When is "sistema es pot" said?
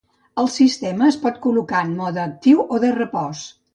0.53-1.37